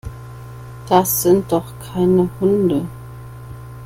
Das 0.89 1.21
sind 1.21 1.51
doch 1.51 1.73
keine 1.93 2.27
Hunde. 2.39 2.87